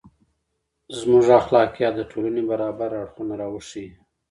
[0.99, 3.87] •زموږ اخلاقیات د ټولنې برابر اړخونه راوښيي.